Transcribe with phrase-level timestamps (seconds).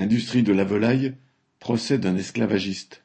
[0.00, 1.12] Industrie de la volaille,
[1.58, 3.04] procès d'un esclavagiste.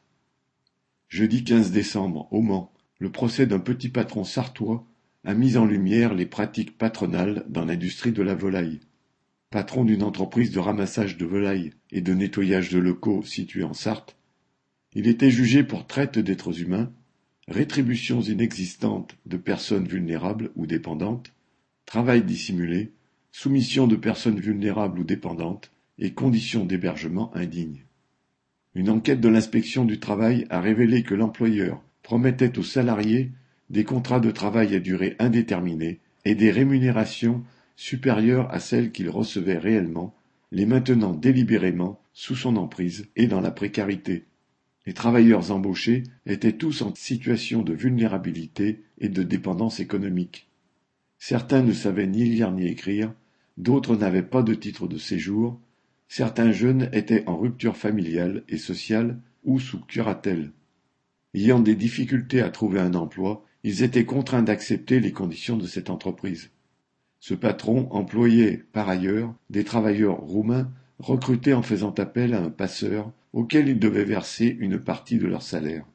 [1.10, 4.88] Jeudi 15 décembre, au Mans, le procès d'un petit patron sartois
[5.26, 8.80] a mis en lumière les pratiques patronales dans l'industrie de la volaille.
[9.50, 14.16] Patron d'une entreprise de ramassage de volailles et de nettoyage de locaux située en Sarthe,
[14.94, 16.94] il était jugé pour traite d'êtres humains,
[17.50, 21.34] rétributions inexistantes de personnes vulnérables ou dépendantes,
[21.86, 22.94] travail dissimulé,
[23.34, 27.86] soumission de personnes vulnérables ou dépendantes, et conditions d'hébergement indignes.
[28.74, 33.32] Une enquête de l'inspection du travail a révélé que l'employeur promettait aux salariés
[33.70, 37.44] des contrats de travail à durée indéterminée et des rémunérations
[37.76, 40.16] supérieures à celles qu'il recevait réellement,
[40.52, 44.26] les maintenant délibérément sous son emprise et dans la précarité.
[44.86, 50.48] Les travailleurs embauchés étaient tous en situation de vulnérabilité et de dépendance économique.
[51.18, 53.14] Certains ne savaient ni lire ni écrire,
[53.58, 55.60] d'autres n'avaient pas de titre de séjour,
[56.18, 60.54] Certains jeunes étaient en rupture familiale et sociale ou sous curatelle.
[61.34, 65.90] Ayant des difficultés à trouver un emploi, ils étaient contraints d'accepter les conditions de cette
[65.90, 66.52] entreprise.
[67.20, 73.12] Ce patron employait, par ailleurs, des travailleurs roumains recrutés en faisant appel à un passeur
[73.34, 75.86] auquel ils devaient verser une partie de leur salaire.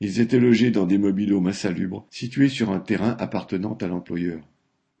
[0.00, 4.48] Ils étaient logés dans des mobilos insalubres situés sur un terrain appartenant à l'employeur.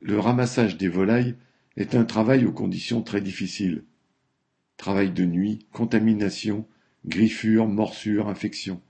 [0.02, 1.36] Le ramassage des volailles
[1.78, 3.84] est un travail aux conditions très difficiles.
[4.76, 6.66] Travail de nuit, contamination,
[7.06, 8.80] griffures, morsures, infections.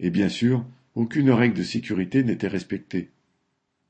[0.00, 3.10] Et bien sûr, aucune règle de sécurité n'était respectée.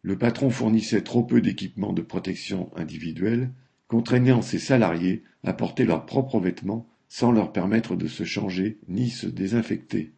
[0.02, 3.50] Le patron fournissait trop peu d'équipements de protection individuelle,
[3.88, 9.08] contraignant ses salariés à porter leurs propres vêtements sans leur permettre de se changer ni
[9.08, 10.12] se désinfecter.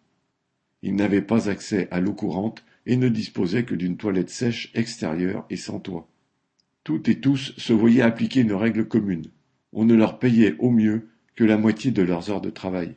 [0.83, 5.45] Ils n'avaient pas accès à l'eau courante et ne disposaient que d'une toilette sèche extérieure
[5.51, 6.09] et sans toit.
[6.85, 9.27] Toutes et tous se voyaient appliquer une règle commune
[9.77, 12.95] on ne leur payait au mieux que la moitié de leurs heures de travail.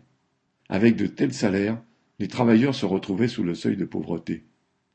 [0.70, 1.80] Avec de tels salaires,
[2.20, 4.46] les travailleurs se retrouvaient sous le seuil de pauvreté.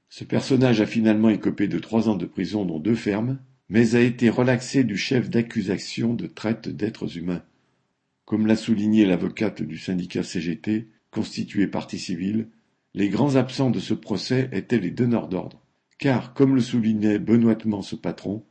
[0.09, 3.39] Ce personnage a finalement écopé de trois ans de prison dont deux fermes,
[3.69, 7.43] mais a été relaxé du chef d'accusation de traite d'êtres humains.
[8.25, 12.49] Comme l'a souligné l'avocate du syndicat CGT, constitué partie civile,
[12.95, 15.61] les grands absents de ce procès étaient les donneurs d'ordre,
[15.99, 18.43] car, comme le soulignait benoîtement ce patron,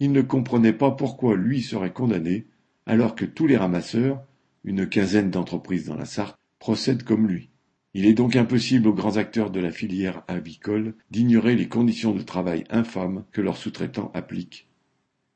[0.00, 2.46] il ne comprenait pas pourquoi lui serait condamné
[2.86, 4.22] alors que tous les ramasseurs,
[4.64, 7.50] une quinzaine d'entreprises dans la Sarthe, procèdent comme lui.
[7.94, 12.22] Il est donc impossible aux grands acteurs de la filière avicole d'ignorer les conditions de
[12.22, 14.68] travail infâmes que leurs sous-traitants appliquent.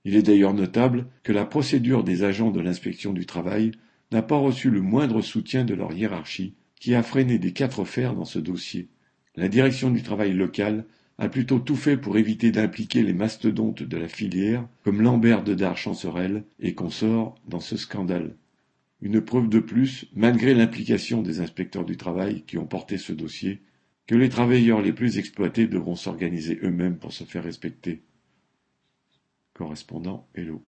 [0.04, 3.72] Il est d'ailleurs notable que la procédure des agents de l'inspection du travail
[4.12, 8.14] n'a pas reçu le moindre soutien de leur hiérarchie, qui a freiné des quatre fers
[8.14, 8.88] dans ce dossier.
[9.34, 10.86] La direction du travail local
[11.18, 15.56] a plutôt tout fait pour éviter d'impliquer les mastodontes de la filière, comme Lambert de
[15.74, 18.36] Chancerelle et consorts, dans ce scandale.
[19.00, 23.62] Une preuve de plus, malgré l'implication des inspecteurs du travail qui ont porté ce dossier,
[24.06, 28.02] que les travailleurs les plus exploités devront s'organiser eux-mêmes pour se faire respecter.
[29.54, 30.62] Correspondant Hello.